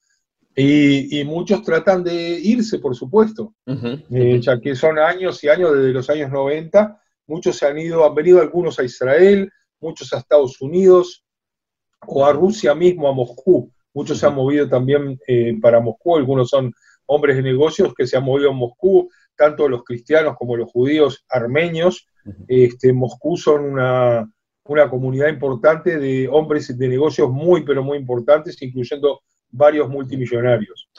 y, 0.55 1.23
muchos 1.25 1.63
tratan 1.63 2.03
de 2.03 2.39
irse, 2.39 2.79
por 2.79 2.95
supuesto, 2.95 3.53
eh, 3.65 4.39
ya 4.41 4.59
que 4.59 4.73
son 4.73 4.97
años 4.97 5.43
y 5.43 5.49
años 5.49 5.73
desde 5.73 5.91
los 5.91 6.09
años 6.09 6.31
90, 6.31 7.01
muchos 7.27 7.57
se 7.57 7.65
han 7.65 7.77
ido, 7.77 8.05
han 8.05 8.15
venido 8.15 8.41
algunos 8.41 8.79
a 8.79 8.83
Israel, 8.83 9.51
muchos 9.81 10.13
a 10.13 10.19
Estados 10.19 10.61
Unidos 10.61 11.25
o 12.07 12.25
a 12.25 12.31
Rusia 12.31 12.73
mismo, 12.73 13.09
a 13.09 13.13
Moscú. 13.13 13.69
Muchos 13.93 14.17
se 14.17 14.27
han 14.27 14.35
movido 14.35 14.69
también 14.69 15.19
eh, 15.27 15.57
para 15.61 15.81
Moscú, 15.81 16.15
algunos 16.15 16.49
son 16.49 16.73
hombres 17.07 17.35
de 17.35 17.43
negocios 17.43 17.93
que 17.93 18.07
se 18.07 18.15
han 18.15 18.23
movido 18.23 18.51
a 18.51 18.53
Moscú, 18.53 19.09
tanto 19.35 19.67
los 19.67 19.83
cristianos 19.83 20.35
como 20.37 20.55
los 20.55 20.71
judíos 20.71 21.25
armenios. 21.29 22.07
este, 22.47 22.93
Moscú 22.93 23.35
son 23.35 23.65
una, 23.65 24.31
una 24.63 24.89
comunidad 24.89 25.27
importante 25.27 25.99
de 25.99 26.29
hombres 26.29 26.75
de 26.77 26.87
negocios 26.87 27.29
muy, 27.29 27.63
pero 27.63 27.83
muy 27.83 27.97
importantes, 27.97 28.61
incluyendo 28.61 29.21
varios 29.51 29.89
multimillonarios. 29.89 30.89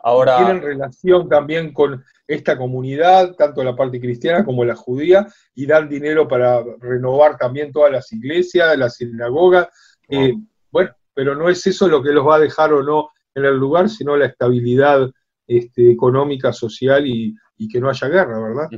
Ahora, 0.00 0.38
tienen 0.38 0.62
relación 0.62 1.28
también 1.28 1.72
con 1.72 2.04
esta 2.26 2.56
comunidad, 2.58 3.34
tanto 3.36 3.62
la 3.62 3.76
parte 3.76 4.00
cristiana 4.00 4.44
como 4.44 4.64
la 4.64 4.74
judía, 4.74 5.26
y 5.54 5.66
dan 5.66 5.88
dinero 5.88 6.26
para 6.26 6.62
renovar 6.80 7.36
también 7.36 7.72
todas 7.72 7.92
las 7.92 8.12
iglesias, 8.12 8.76
las 8.76 8.96
sinagogas. 8.96 9.68
Eh, 10.08 10.34
bueno, 10.70 10.90
pero 11.14 11.36
no 11.36 11.48
es 11.48 11.66
eso 11.66 11.88
lo 11.88 12.02
que 12.02 12.12
los 12.12 12.26
va 12.26 12.36
a 12.36 12.40
dejar 12.40 12.72
o 12.72 12.82
no 12.82 13.10
en 13.34 13.44
el 13.44 13.56
lugar, 13.56 13.88
sino 13.88 14.16
la 14.16 14.26
estabilidad 14.26 15.10
este, 15.46 15.90
económica, 15.90 16.52
social 16.52 17.06
y, 17.06 17.36
que 17.70 17.80
no 17.80 17.88
haya 17.88 18.08
guerra, 18.08 18.40
¿verdad? 18.40 18.68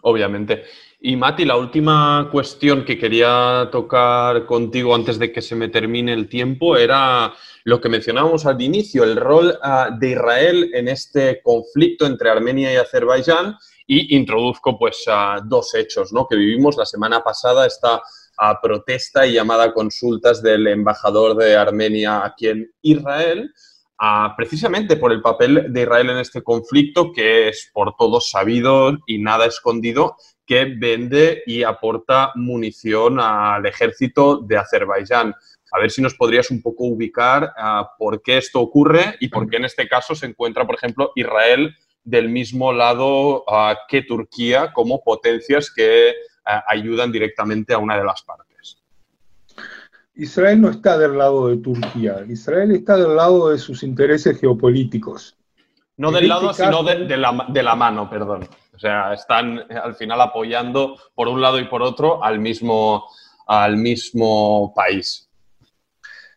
Obviamente. 0.00 0.64
Y 1.02 1.16
Mati, 1.16 1.46
la 1.46 1.56
última 1.56 2.28
cuestión 2.30 2.84
que 2.84 2.98
quería 2.98 3.70
tocar 3.72 4.44
contigo 4.44 4.94
antes 4.94 5.18
de 5.18 5.32
que 5.32 5.40
se 5.40 5.56
me 5.56 5.70
termine 5.70 6.12
el 6.12 6.28
tiempo 6.28 6.76
era 6.76 7.32
lo 7.64 7.80
que 7.80 7.88
mencionábamos 7.88 8.44
al 8.44 8.60
inicio, 8.60 9.04
el 9.04 9.16
rol 9.16 9.58
ah, 9.62 9.88
de 9.98 10.10
Israel 10.10 10.70
en 10.74 10.88
este 10.88 11.40
conflicto 11.42 12.04
entre 12.04 12.28
Armenia 12.28 12.70
y 12.70 12.76
Azerbaiyán. 12.76 13.56
Y 13.86 14.14
introduzco 14.14 14.78
pues 14.78 15.04
dos 15.46 15.74
hechos 15.74 16.12
¿no? 16.12 16.26
que 16.28 16.36
vivimos. 16.36 16.76
La 16.76 16.84
semana 16.84 17.24
pasada, 17.24 17.66
esta 17.66 18.02
ah, 18.36 18.60
protesta 18.62 19.26
y 19.26 19.32
llamada 19.32 19.72
consultas 19.72 20.42
del 20.42 20.66
embajador 20.66 21.34
de 21.34 21.56
Armenia 21.56 22.26
aquí 22.26 22.48
en 22.48 22.70
Israel, 22.82 23.50
precisamente 24.36 24.96
por 24.96 25.12
el 25.12 25.20
papel 25.20 25.72
de 25.72 25.82
Israel 25.82 26.10
en 26.10 26.18
este 26.18 26.42
conflicto, 26.42 27.12
que 27.12 27.48
es 27.48 27.70
por 27.72 27.94
todos 27.96 28.30
sabido 28.30 28.96
y 29.06 29.18
nada 29.18 29.46
escondido, 29.46 30.16
que 30.46 30.64
vende 30.64 31.42
y 31.46 31.62
aporta 31.62 32.32
munición 32.34 33.20
al 33.20 33.66
ejército 33.66 34.38
de 34.38 34.56
Azerbaiyán. 34.56 35.34
A 35.72 35.78
ver 35.78 35.90
si 35.90 36.02
nos 36.02 36.14
podrías 36.14 36.50
un 36.50 36.62
poco 36.62 36.84
ubicar 36.84 37.52
por 37.98 38.22
qué 38.22 38.38
esto 38.38 38.60
ocurre 38.60 39.16
y 39.20 39.28
por 39.28 39.48
qué 39.48 39.58
en 39.58 39.66
este 39.66 39.86
caso 39.86 40.14
se 40.14 40.26
encuentra, 40.26 40.66
por 40.66 40.74
ejemplo, 40.74 41.12
Israel 41.14 41.76
del 42.02 42.30
mismo 42.30 42.72
lado 42.72 43.44
que 43.86 44.02
Turquía 44.02 44.72
como 44.72 45.04
potencias 45.04 45.70
que 45.70 46.14
ayudan 46.66 47.12
directamente 47.12 47.74
a 47.74 47.78
una 47.78 47.96
de 47.96 48.04
las 48.04 48.22
partes. 48.22 48.49
Israel 50.14 50.60
no 50.60 50.70
está 50.70 50.98
del 50.98 51.16
lado 51.16 51.48
de 51.48 51.58
Turquía, 51.58 52.24
Israel 52.28 52.72
está 52.72 52.96
del 52.96 53.16
lado 53.16 53.50
de 53.50 53.58
sus 53.58 53.82
intereses 53.82 54.38
geopolíticos. 54.38 55.36
No 55.96 56.10
del 56.10 56.28
lado, 56.28 56.50
este 56.50 56.64
sino 56.64 56.82
de, 56.82 57.16
la, 57.62 57.76
mano, 57.76 58.08
perdón. 58.08 58.48
O 58.74 58.78
sea, 58.78 59.12
están 59.12 59.60
al 59.70 59.94
final 59.94 60.20
apoyando 60.22 60.96
por 61.14 61.28
un 61.28 61.42
lado 61.42 61.58
y 61.58 61.64
por 61.64 61.82
otro 61.82 62.24
al 62.24 62.38
mismo, 62.38 63.04
al 63.46 63.76
mismo 63.76 64.72
país. 64.74 65.28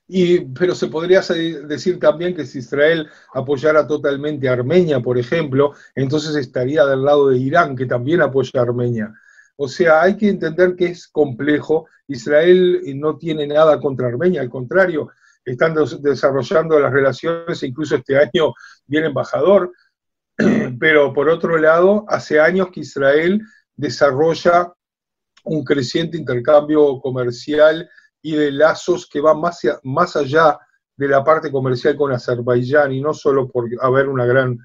Y, 0.06 0.42
pero 0.42 0.76
se 0.76 0.88
podría 0.88 1.22
decir 1.22 1.98
también 1.98 2.36
que 2.36 2.46
si 2.46 2.60
Israel 2.60 3.10
apoyara 3.34 3.88
totalmente 3.88 4.50
a 4.50 4.54
Armenia, 4.54 5.00
por 5.00 5.18
ejemplo, 5.18 5.74
entonces 5.96 6.36
estaría 6.36 6.86
del 6.86 7.04
lado 7.04 7.30
de 7.30 7.38
Irán, 7.38 7.78
que 7.78 7.86
también 7.86 8.22
apoya 8.22 8.60
a 8.60 8.64
Armenia. 8.64 9.14
O 9.56 9.68
sea, 9.68 10.02
hay 10.02 10.18
que 10.18 10.30
entender 10.30 10.76
que 10.76 10.88
es 10.88 11.08
complejo. 11.08 11.88
Israel 12.08 12.82
no 12.96 13.18
tiene 13.18 13.46
nada 13.48 13.80
contra 13.80 14.08
Armenia, 14.08 14.42
al 14.42 14.50
contrario, 14.50 15.10
están 15.46 15.76
desarrollando 16.00 16.80
las 16.80 16.92
relaciones, 16.92 17.64
incluso 17.64 17.96
este 17.96 18.18
año 18.18 18.54
viene 18.86 19.08
embajador, 19.08 19.74
pero 20.80 21.14
por 21.14 21.30
otro 21.30 21.58
lado, 21.58 22.06
hace 22.08 22.40
años 22.40 22.70
que 22.72 22.80
Israel 22.82 23.42
desarrolla 23.76 24.74
un 25.46 25.64
creciente 25.64 26.18
intercambio 26.18 27.00
comercial 27.02 27.90
y 28.22 28.36
de 28.36 28.52
lazos 28.52 29.08
que 29.10 29.20
van 29.20 29.42
más, 29.42 29.62
más 29.84 30.16
allá 30.16 30.58
de 30.96 31.08
la 31.08 31.24
parte 31.24 31.52
comercial 31.52 31.98
con 31.98 32.14
Azerbaiyán 32.14 32.94
y 32.94 33.02
no 33.02 33.14
solo 33.14 33.50
por 33.50 33.68
haber 33.82 34.08
una 34.08 34.26
gran 34.26 34.58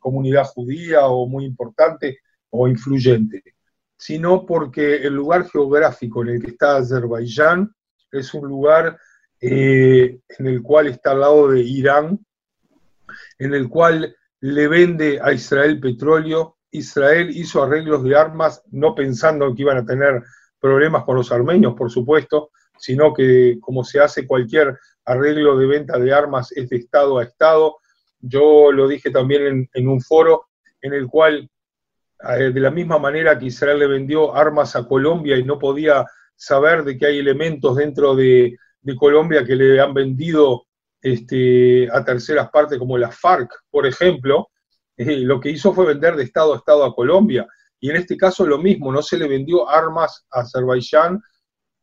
comunidad 0.00 0.44
judía 0.46 1.06
o 1.06 1.26
muy 1.26 1.44
importante 1.44 2.18
o 2.50 2.66
influyente 2.66 3.53
sino 3.96 4.44
porque 4.44 4.96
el 4.96 5.14
lugar 5.14 5.48
geográfico 5.48 6.22
en 6.22 6.28
el 6.30 6.42
que 6.42 6.50
está 6.50 6.76
Azerbaiyán 6.76 7.74
es 8.10 8.34
un 8.34 8.48
lugar 8.48 8.98
eh, 9.40 10.20
en 10.38 10.46
el 10.46 10.62
cual 10.62 10.86
está 10.88 11.12
al 11.12 11.20
lado 11.20 11.48
de 11.48 11.60
Irán, 11.60 12.24
en 13.38 13.54
el 13.54 13.68
cual 13.68 14.16
le 14.40 14.68
vende 14.68 15.20
a 15.22 15.32
Israel 15.32 15.80
petróleo. 15.80 16.58
Israel 16.70 17.30
hizo 17.30 17.62
arreglos 17.62 18.02
de 18.02 18.16
armas 18.16 18.62
no 18.70 18.94
pensando 18.94 19.54
que 19.54 19.62
iban 19.62 19.78
a 19.78 19.86
tener 19.86 20.22
problemas 20.58 21.04
con 21.04 21.16
los 21.16 21.30
armenios, 21.30 21.74
por 21.74 21.90
supuesto, 21.90 22.50
sino 22.78 23.12
que 23.12 23.58
como 23.60 23.84
se 23.84 24.00
hace 24.00 24.26
cualquier 24.26 24.78
arreglo 25.04 25.56
de 25.56 25.66
venta 25.66 25.98
de 25.98 26.12
armas 26.12 26.52
es 26.52 26.68
de 26.68 26.76
Estado 26.76 27.18
a 27.18 27.24
Estado. 27.24 27.76
Yo 28.18 28.72
lo 28.72 28.88
dije 28.88 29.10
también 29.10 29.68
en 29.72 29.88
un 29.88 30.00
foro 30.00 30.48
en 30.80 30.94
el 30.94 31.06
cual 31.06 31.50
de 32.32 32.60
la 32.60 32.70
misma 32.70 32.98
manera 32.98 33.38
que 33.38 33.46
Israel 33.46 33.78
le 33.78 33.86
vendió 33.86 34.34
armas 34.34 34.76
a 34.76 34.86
Colombia 34.86 35.36
y 35.36 35.44
no 35.44 35.58
podía 35.58 36.04
saber 36.36 36.84
de 36.84 36.96
que 36.96 37.06
hay 37.06 37.18
elementos 37.18 37.76
dentro 37.76 38.14
de, 38.14 38.56
Colombia 38.98 39.44
que 39.44 39.56
le 39.56 39.80
han 39.80 39.94
vendido 39.94 40.66
este, 41.00 41.88
a 41.90 42.04
terceras 42.04 42.50
partes 42.50 42.78
como 42.78 42.98
la 42.98 43.10
FARC, 43.10 43.50
por 43.70 43.86
ejemplo, 43.86 44.50
eh, 44.96 45.16
lo 45.20 45.40
que 45.40 45.50
hizo 45.50 45.72
fue 45.72 45.86
vender 45.86 46.16
de 46.16 46.24
Estado 46.24 46.52
a 46.52 46.58
Estado 46.58 46.84
a 46.84 46.94
Colombia. 46.94 47.46
Y 47.80 47.90
en 47.90 47.96
este 47.96 48.16
caso 48.16 48.46
lo 48.46 48.58
mismo, 48.58 48.92
no 48.92 49.00
se 49.00 49.16
le 49.16 49.26
vendió 49.26 49.68
armas 49.68 50.26
a 50.30 50.40
Azerbaiyán 50.40 51.20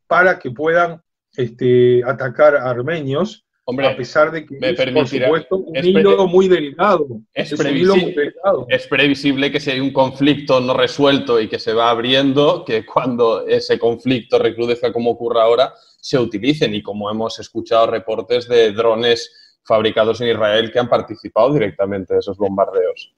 para 0.08 0.38
que 0.38 0.52
puedan 0.52 1.02
este, 1.36 2.04
atacar 2.06 2.56
a 2.56 2.70
armenios, 2.70 3.46
Hombre, 3.72 3.88
a 3.88 3.96
pesar 3.96 4.32
de 4.32 4.46
que 4.46 4.58
me 4.60 4.72
es, 4.72 4.92
por 4.92 5.08
supuesto, 5.08 5.56
un 5.56 5.78
hilo 5.78 6.28
muy 6.28 6.50
delicado. 6.50 7.08
Es, 7.34 7.54
es, 7.54 8.88
previsible 8.88 9.50
que 9.50 9.62
si 9.62 9.72
hay 9.72 9.80
un 9.80 9.94
conflicto 9.94 10.60
no 10.60 10.74
resuelto 10.74 11.40
y 11.40 11.48
que 11.48 11.58
se 11.58 11.72
va 11.72 11.90
abriendo, 11.90 12.66
que 12.66 12.86
cuando 12.86 13.48
ese 13.48 13.80
conflicto 13.80 14.40
recrudezca 14.40 14.92
como 14.92 15.12
ocurre 15.12 15.40
ahora, 15.40 15.74
se 16.02 16.20
utilicen. 16.20 16.76
Y 16.76 16.84
como 16.84 17.10
hemos 17.10 17.40
escuchado 17.40 17.88
reportes 17.88 18.50
de 18.50 18.74
drones 18.74 19.58
fabricados 19.64 20.20
en 20.20 20.28
Israel 20.28 20.70
que 20.70 20.80
han 20.80 20.90
participado 20.90 21.54
directamente 21.54 22.14
de 22.14 22.20
esos 22.20 22.38
bombardeos. 22.38 23.14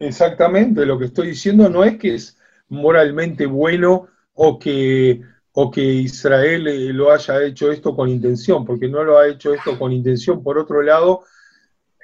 Exactamente, 0.00 0.84
lo 0.84 0.98
que 0.98 1.04
estoy 1.04 1.28
diciendo 1.28 1.68
no 1.68 1.84
es 1.84 1.96
que 1.96 2.16
es 2.16 2.36
moralmente 2.68 3.46
bueno 3.46 4.08
o 4.34 4.58
que 4.58 5.20
o 5.54 5.70
que 5.70 5.82
Israel 5.82 6.66
eh, 6.66 6.92
lo 6.92 7.12
haya 7.12 7.42
hecho 7.42 7.70
esto 7.70 7.94
con 7.94 8.08
intención, 8.08 8.64
porque 8.64 8.88
no 8.88 9.04
lo 9.04 9.18
ha 9.18 9.28
hecho 9.28 9.52
esto 9.52 9.78
con 9.78 9.92
intención. 9.92 10.42
Por 10.42 10.58
otro 10.58 10.82
lado, 10.82 11.24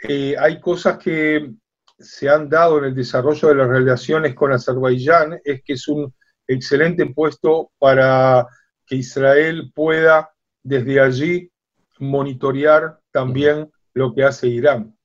eh, 0.02 0.37
hay 0.38 0.61
cosas 0.61 0.99
que 0.99 1.50
se 1.99 2.28
han 2.28 2.49
dado 2.49 2.78
en 2.78 2.85
el 2.85 2.95
desarrollo 2.95 3.49
de 3.49 3.55
las 3.55 3.69
relaciones 3.69 4.35
con 4.35 4.52
Azerbaiyán, 4.52 5.40
es 5.45 5.62
que 5.62 5.73
es 5.73 5.88
un 5.88 6.12
excelente 6.47 7.07
puesto 7.07 7.73
para 7.78 8.47
que 8.87 8.97
Israel 8.97 9.73
pueda 9.75 10.31
desde 10.62 11.00
allí 11.00 11.50
monitorear 11.99 13.00
también 13.11 13.71
lo 13.95 14.14
que 14.14 14.25
hace 14.25 14.49
Irán. 14.49 14.97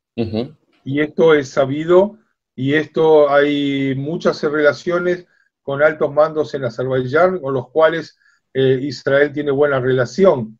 Y 0.84 1.00
esto 1.00 1.34
es 1.34 1.50
sabido 1.50 2.20
y 2.56 2.76
esto 2.76 3.30
hay 3.32 3.96
muchas 3.96 4.44
relaciones 4.44 5.26
con 5.64 5.82
altos 5.82 6.14
mandos 6.14 6.54
en 6.54 6.66
Azerbaiyán 6.66 7.40
con 7.40 7.54
los 7.54 7.70
cuales 7.70 8.18
eh, 8.54 8.80
Israel 8.82 9.32
tiene 9.34 9.52
buena 9.52 9.80
relación. 9.80 10.60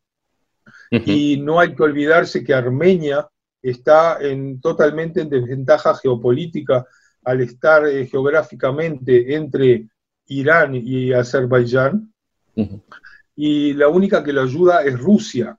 Y 0.90 1.38
no 1.38 1.58
hay 1.58 1.74
que 1.74 1.82
olvidarse 1.82 2.44
que 2.44 2.54
Armenia 2.54 3.26
está 3.60 4.18
en, 4.20 4.60
totalmente 4.60 5.22
en 5.22 5.28
desventaja 5.28 5.94
geopolítica 5.96 6.86
al 7.24 7.40
estar 7.40 7.86
eh, 7.86 8.06
geográficamente 8.06 9.34
entre 9.34 9.88
Irán 10.26 10.74
y 10.74 11.12
Azerbaiyán. 11.12 12.12
Y 13.34 13.72
la 13.72 13.88
única 13.88 14.22
que 14.22 14.32
lo 14.32 14.42
ayuda 14.42 14.82
es 14.84 14.98
Rusia. 14.98 15.58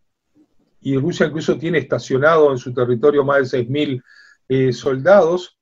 Y 0.81 0.97
Rusia 0.97 1.25
incluso 1.25 1.57
tiene 1.57 1.79
estacionado 1.79 2.51
en 2.51 2.57
su 2.57 2.73
territorio 2.73 3.25
más 3.25 3.51
de 3.51 3.65
6.000 3.65 4.03
eh, 4.47 4.71
soldados. 4.71 5.57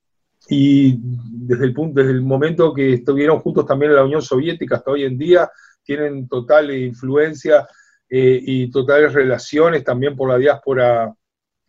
Y 0.49 0.97
desde 0.99 1.65
el, 1.65 1.73
punto, 1.73 2.01
desde 2.01 2.11
el 2.11 2.21
momento 2.21 2.73
que 2.73 2.95
estuvieron 2.95 3.39
juntos 3.39 3.65
también 3.65 3.91
en 3.91 3.97
la 3.97 4.03
Unión 4.03 4.21
Soviética 4.21 4.75
hasta 4.75 4.91
hoy 4.91 5.05
en 5.05 5.17
día, 5.17 5.49
tienen 5.83 6.27
total 6.27 6.71
influencia 6.71 7.67
eh, 8.09 8.39
y 8.41 8.71
totales 8.71 9.13
relaciones 9.13 9.83
también 9.83 10.15
por 10.15 10.29
la 10.29 10.37
diáspora, 10.37 11.13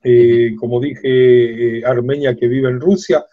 eh, 0.02 0.54
como 0.58 0.80
dije, 0.80 1.78
eh, 1.78 1.84
armenia 1.84 2.36
que 2.36 2.48
vive 2.48 2.68
en 2.68 2.80
Rusia, 2.80 3.24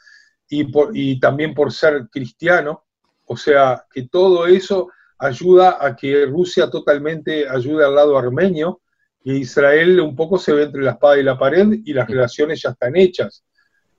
y, 0.50 0.68
y 0.94 1.20
también 1.20 1.54
por 1.54 1.72
ser 1.72 2.08
cristiano. 2.10 2.86
O 3.26 3.38
sea, 3.38 3.86
que 3.92 4.08
todo 4.08 4.48
eso 4.48 4.90
ayuda 5.18 5.78
a 5.80 5.96
que 5.96 6.26
Rusia 6.26 6.70
totalmente 6.70 7.48
ayude 7.48 7.86
al 7.86 7.96
lado 7.96 8.18
armenio 8.18 8.82
y 9.24 9.38
Israel 9.38 10.00
un 10.00 10.16
poco 10.16 10.38
se 10.38 10.52
ve 10.52 10.64
entre 10.64 10.82
la 10.82 10.92
espada 10.92 11.20
y 11.20 11.24
la 11.24 11.38
pared 11.38 11.68
y 11.86 11.94
las 11.94 12.10
relaciones 12.10 12.62
ya 12.62 12.72
están 12.72 12.96
hechas. 12.96 13.44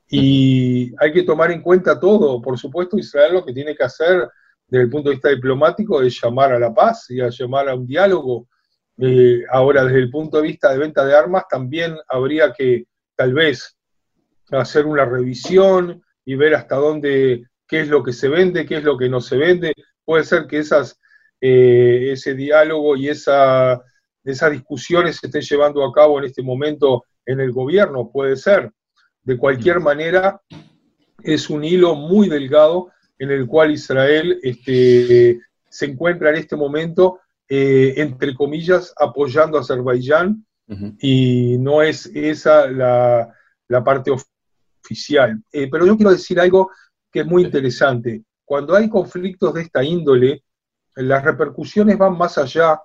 Y 0.08 0.92
hay 0.98 1.12
que 1.12 1.22
tomar 1.22 1.50
en 1.52 1.62
cuenta 1.62 1.98
todo. 1.98 2.42
Por 2.42 2.58
supuesto, 2.58 2.98
Israel 2.98 3.34
lo 3.34 3.44
que 3.44 3.52
tiene 3.52 3.74
que 3.74 3.84
hacer 3.84 4.28
desde 4.72 4.84
el 4.84 4.90
punto 4.90 5.10
de 5.10 5.16
vista 5.16 5.28
diplomático 5.28 6.00
es 6.00 6.18
llamar 6.18 6.54
a 6.54 6.58
la 6.58 6.72
paz 6.72 7.10
y 7.10 7.20
a 7.20 7.28
llamar 7.28 7.68
a 7.68 7.74
un 7.74 7.86
diálogo. 7.86 8.48
Eh, 8.96 9.42
ahora, 9.50 9.84
desde 9.84 9.98
el 9.98 10.10
punto 10.10 10.38
de 10.38 10.44
vista 10.44 10.72
de 10.72 10.78
venta 10.78 11.04
de 11.04 11.14
armas, 11.14 11.44
también 11.46 11.94
habría 12.08 12.54
que 12.54 12.86
tal 13.14 13.34
vez 13.34 13.76
hacer 14.50 14.86
una 14.86 15.04
revisión 15.04 16.02
y 16.24 16.36
ver 16.36 16.54
hasta 16.54 16.76
dónde, 16.76 17.48
qué 17.68 17.80
es 17.80 17.88
lo 17.88 18.02
que 18.02 18.14
se 18.14 18.30
vende, 18.30 18.64
qué 18.64 18.78
es 18.78 18.82
lo 18.82 18.96
que 18.96 19.10
no 19.10 19.20
se 19.20 19.36
vende. 19.36 19.74
Puede 20.06 20.24
ser 20.24 20.46
que 20.46 20.60
esas, 20.60 20.98
eh, 21.38 22.08
ese 22.12 22.32
diálogo 22.32 22.96
y 22.96 23.10
esa, 23.10 23.78
esas 24.24 24.52
discusiones 24.52 25.16
se 25.16 25.26
estén 25.26 25.42
llevando 25.42 25.84
a 25.84 25.92
cabo 25.92 26.18
en 26.18 26.24
este 26.24 26.42
momento 26.42 27.04
en 27.26 27.40
el 27.40 27.52
gobierno, 27.52 28.10
puede 28.10 28.36
ser. 28.36 28.72
De 29.22 29.36
cualquier 29.36 29.80
manera, 29.80 30.40
es 31.22 31.50
un 31.50 31.62
hilo 31.62 31.94
muy 31.94 32.30
delgado 32.30 32.90
en 33.22 33.30
el 33.30 33.46
cual 33.46 33.70
Israel 33.70 34.40
este, 34.42 35.40
se 35.68 35.86
encuentra 35.86 36.30
en 36.30 36.36
este 36.36 36.56
momento, 36.56 37.20
eh, 37.48 37.94
entre 37.98 38.34
comillas, 38.34 38.92
apoyando 38.98 39.56
a 39.56 39.60
Azerbaiyán, 39.60 40.44
y 40.98 41.58
no 41.58 41.82
es 41.82 42.06
esa 42.14 42.66
la, 42.68 43.84
parte 43.84 44.10
oficial. 44.10 45.40
Eh, 45.52 45.68
pero 45.70 45.86
yo 45.86 45.96
quiero 45.96 46.10
decir 46.10 46.40
algo 46.40 46.70
que 47.12 47.20
es 47.20 47.26
muy 47.26 47.44
interesante. 47.44 48.24
Cuando 48.44 48.74
hay 48.74 48.88
conflictos 48.88 49.54
de 49.54 49.62
esta 49.62 49.84
índole, 49.84 50.42
las 50.96 51.22
repercusiones 51.22 51.98
van 51.98 52.16
más 52.16 52.38
allá 52.38 52.80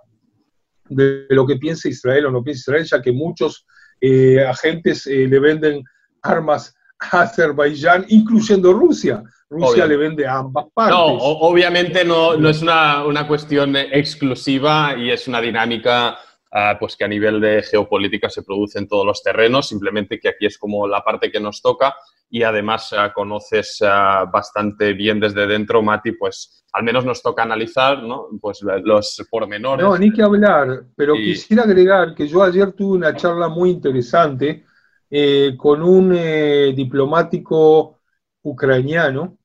de 0.90 1.26
lo 1.30 1.48
que 1.48 1.56
piensa 1.56 1.90
Israel 1.90 2.28
o 2.28 2.32
no 2.32 2.44
piensa 2.44 2.72
Israel, 2.72 2.86
ya 2.86 3.02
que 3.02 3.12
muchos 3.12 3.66
eh, 4.02 4.46
agentes 4.46 5.08
le 5.08 5.40
venden 5.40 5.84
armas 6.22 6.76
a 7.00 7.22
Azerbaiyán, 7.22 8.06
incluyendo 8.10 8.74
Rusia. 8.74 9.24
Rusia 9.50 9.86
le 9.86 9.98
vende 9.98 10.28
a 10.28 10.40
ambas 10.40 10.66
partes. 10.74 10.96
No, 10.96 11.06
obviamente 11.06 12.04
no, 12.04 12.36
no 12.36 12.50
es 12.50 12.62
una, 12.62 13.06
una, 13.06 13.28
cuestión 13.28 13.76
exclusiva 13.76 14.96
y 14.98 15.10
es 15.10 15.28
una 15.28 15.40
dinámica 15.40 16.18
ah, 16.52 16.78
pues 16.80 16.98
que 16.98 17.06
a 17.06 17.08
nivel 17.08 17.40
de 17.40 17.64
geopolítica 17.64 18.30
se 18.30 18.44
produce 18.44 18.80
en 18.80 18.88
todos 18.88 19.06
los 19.06 19.24
terrenos, 19.24 19.70
simplemente 19.70 20.20
que 20.20 20.30
aquí 20.30 20.46
es 20.46 20.58
como 20.58 20.88
la 20.88 21.04
parte 21.04 21.32
que 21.32 21.40
nos 21.40 21.62
toca 21.62 21.96
y 22.30 22.44
además 22.44 22.94
ah, 22.94 23.14
conoces 23.14 23.82
ah, 23.82 24.26
bastante 24.32 24.94
bien 24.94 25.20
desde 25.20 25.48
dentro, 25.48 25.82
Mati, 25.82 26.12
pues 26.12 26.66
al 26.74 26.84
menos 26.84 27.06
nos 27.06 27.22
toca 27.24 27.44
analizar 27.44 28.04
¿no? 28.04 28.28
pues, 28.42 28.62
los 28.62 29.26
pormenores. 29.30 29.86
No, 29.86 29.98
ni 29.98 30.12
que 30.12 30.24
hablar, 30.24 30.84
pero 30.96 31.14
quisiera 31.16 31.64
agregar 31.64 32.14
que 32.14 32.28
yo 32.28 32.44
ayer 32.44 32.74
tuve 32.74 32.98
una 32.98 33.16
charla 33.16 33.48
muy 33.48 33.70
interesante 33.70 34.66
eh, 35.10 35.56
con 35.58 35.82
un 35.82 36.14
eh, 36.14 36.74
diplomático 36.76 38.02
ucraniano 38.44 39.37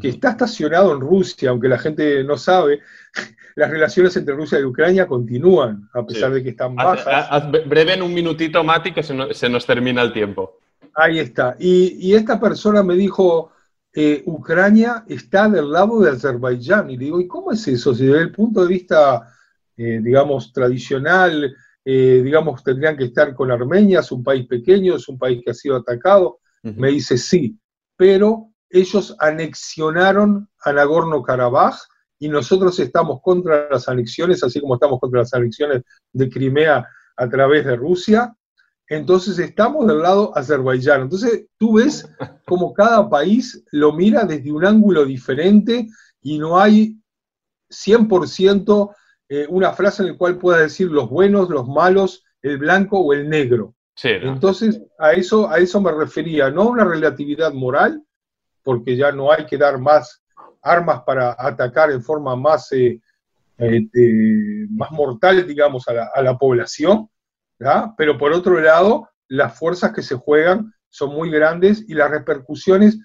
que 0.00 0.08
está 0.08 0.30
estacionado 0.30 0.94
en 0.94 1.00
Rusia, 1.00 1.50
aunque 1.50 1.68
la 1.68 1.78
gente 1.78 2.22
no 2.24 2.36
sabe, 2.36 2.80
las 3.56 3.70
relaciones 3.70 4.16
entre 4.16 4.34
Rusia 4.34 4.60
y 4.60 4.64
Ucrania 4.64 5.06
continúan, 5.06 5.88
a 5.94 6.04
pesar 6.04 6.32
de 6.32 6.42
que 6.42 6.50
están 6.50 6.74
bajas. 6.76 7.50
breve 7.66 7.94
en 7.94 8.02
un 8.02 8.12
minutito, 8.12 8.62
Mati, 8.62 8.92
que 8.92 9.02
se, 9.02 9.48
nos 9.48 9.66
termina 9.66 10.02
el 10.02 10.12
tiempo. 10.12 10.58
Ahí 10.94 11.18
está. 11.18 11.56
Y, 11.58 12.14
esta 12.14 12.38
persona 12.38 12.82
me 12.82 12.94
dijo, 12.94 13.52
eh, 13.94 14.22
Ucrania 14.26 15.04
está 15.08 15.48
del 15.48 15.70
lado 15.70 16.00
de 16.00 16.10
Azerbaiyán. 16.10 16.90
Y 16.90 16.96
le 16.96 17.04
digo, 17.06 17.20
¿y 17.20 17.26
cómo 17.26 17.52
es 17.52 17.66
eso? 17.66 17.94
Si 17.94 18.06
desde 18.06 18.20
el 18.20 18.32
punto 18.32 18.62
de 18.62 18.68
vista, 18.68 19.26
eh, 19.76 20.00
digamos, 20.02 20.52
tradicional, 20.52 21.54
eh, 21.84 22.20
digamos, 22.24 22.62
tendrían 22.62 22.96
que 22.96 23.04
estar 23.04 23.34
con 23.34 23.50
Armenia, 23.50 24.00
es 24.00 24.12
un 24.12 24.22
país 24.22 24.46
pequeño, 24.46 24.96
es 24.96 25.08
un 25.08 25.18
país 25.18 25.40
que 25.44 25.52
ha 25.52 25.54
sido 25.54 25.76
atacado. 25.76 26.40
Me 26.62 26.88
dice, 26.88 27.16
sí, 27.16 27.56
pero 27.96 28.50
ellos 28.70 29.16
anexionaron 29.18 30.48
a 30.64 30.72
Nagorno-Karabaj 30.72 31.76
y 32.18 32.28
nosotros 32.28 32.78
estamos 32.78 33.20
contra 33.22 33.68
las 33.70 33.88
anexiones, 33.88 34.42
así 34.42 34.60
como 34.60 34.74
estamos 34.74 34.98
contra 35.00 35.20
las 35.20 35.34
anexiones 35.34 35.82
de 36.12 36.30
Crimea 36.30 36.86
a 37.16 37.28
través 37.28 37.64
de 37.64 37.76
Rusia. 37.76 38.34
Entonces 38.88 39.38
estamos 39.38 39.86
del 39.86 40.00
lado 40.00 40.36
Azerbaiyán. 40.36 41.02
Entonces 41.02 41.46
tú 41.58 41.74
ves 41.74 42.08
como 42.46 42.72
cada 42.72 43.08
país 43.10 43.64
lo 43.72 43.92
mira 43.92 44.24
desde 44.24 44.52
un 44.52 44.64
ángulo 44.64 45.04
diferente 45.04 45.88
y 46.22 46.38
no 46.38 46.58
hay 46.58 46.96
100% 47.70 48.94
eh, 49.28 49.46
una 49.48 49.72
frase 49.72 50.02
en 50.02 50.10
la 50.10 50.16
cual 50.16 50.38
pueda 50.38 50.58
decir 50.58 50.88
los 50.90 51.10
buenos, 51.10 51.50
los 51.50 51.66
malos, 51.66 52.24
el 52.42 52.58
blanco 52.58 52.98
o 53.00 53.12
el 53.12 53.28
negro. 53.28 53.74
Entonces, 54.02 54.80
a 54.98 55.12
eso, 55.12 55.50
a 55.50 55.58
eso 55.58 55.80
me 55.80 55.90
refería, 55.90 56.50
no 56.50 56.62
a 56.62 56.68
una 56.68 56.84
relatividad 56.84 57.52
moral, 57.52 58.02
porque 58.66 58.96
ya 58.96 59.12
no 59.12 59.30
hay 59.30 59.46
que 59.46 59.56
dar 59.56 59.78
más 59.78 60.24
armas 60.60 61.02
para 61.06 61.36
atacar 61.38 61.92
en 61.92 62.02
forma 62.02 62.34
más, 62.34 62.72
eh, 62.72 63.00
eh, 63.58 64.66
más 64.70 64.90
mortal, 64.90 65.46
digamos, 65.46 65.84
a 65.86 66.20
la, 66.20 66.36
población, 66.36 67.08
pero 67.96 68.18
por 68.18 68.32
otro 68.32 68.60
lado, 68.60 69.08
las 69.28 69.56
fuerzas 69.56 69.92
que 69.92 70.02
se 70.02 70.16
juegan 70.16 70.74
son 70.88 71.14
muy 71.14 71.30
grandes 71.30 71.84
y 71.86 71.94
las 71.94 72.10
repercusiones 72.10 72.98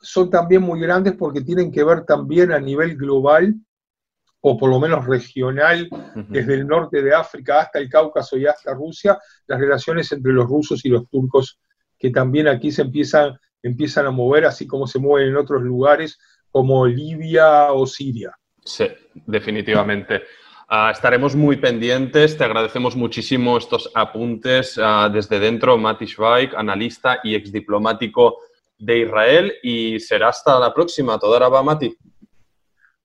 son 0.00 0.30
también 0.30 0.62
muy 0.62 0.80
grandes 0.80 1.12
porque 1.12 1.42
tienen 1.42 1.70
que 1.70 1.84
ver 1.84 2.06
también 2.06 2.50
a 2.50 2.58
nivel 2.58 2.96
global 2.96 3.54
o 4.40 4.56
por 4.56 4.70
lo 4.70 4.80
menos 4.80 5.04
regional, 5.04 5.90
desde 6.28 6.54
el 6.54 6.66
norte 6.66 7.02
de 7.02 7.14
África 7.14 7.60
hasta 7.60 7.80
el 7.80 7.90
Cáucaso 7.90 8.38
y 8.38 8.46
hasta 8.46 8.72
Rusia, 8.72 9.18
las 9.46 9.60
relaciones 9.60 10.10
entre 10.10 10.32
los 10.32 10.46
rusos 10.46 10.82
y 10.86 10.88
los 10.88 11.06
turcos, 11.10 11.60
que 11.98 12.08
también 12.08 12.48
aquí 12.48 12.70
se 12.70 12.82
empiezan, 12.82 13.36
empiezan 13.62 14.06
a 14.06 14.10
mover, 14.10 14.44
así 14.44 14.66
como 14.66 14.86
se 14.86 14.98
mueven 14.98 15.30
en 15.30 15.36
otros 15.36 15.62
lugares 15.62 16.18
como 16.50 16.86
Libia 16.86 17.72
o 17.72 17.86
Siria. 17.86 18.36
Sí, 18.64 18.86
definitivamente. 19.26 20.22
Ah, 20.68 20.90
estaremos 20.90 21.36
muy 21.36 21.56
pendientes. 21.56 22.36
Te 22.36 22.44
agradecemos 22.44 22.96
muchísimo 22.96 23.56
estos 23.56 23.90
apuntes 23.94 24.78
ah, 24.82 25.08
desde 25.12 25.38
dentro. 25.38 25.78
Mati 25.78 26.06
Schweig, 26.06 26.56
analista 26.56 27.20
y 27.22 27.34
exdiplomático 27.34 28.38
de 28.78 29.00
Israel. 29.00 29.52
Y 29.62 30.00
será 30.00 30.28
hasta 30.28 30.58
la 30.58 30.74
próxima. 30.74 31.18
Toda 31.18 31.48
va, 31.48 31.62
Mati. 31.62 31.96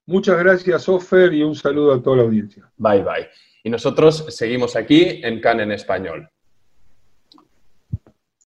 Muchas 0.06 0.36
gracias, 0.38 0.88
Ofer, 0.88 1.32
y 1.32 1.44
un 1.44 1.54
saludo 1.54 1.92
a 1.92 2.02
toda 2.02 2.16
la 2.16 2.22
audiencia. 2.24 2.68
Bye, 2.76 3.04
bye. 3.04 3.28
Y 3.62 3.70
nosotros 3.70 4.26
seguimos 4.30 4.74
aquí 4.74 5.20
en 5.22 5.40
CAN 5.40 5.60
en 5.60 5.70
español. 5.70 6.28